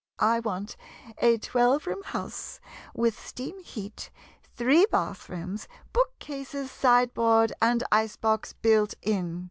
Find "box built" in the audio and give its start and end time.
8.15-8.95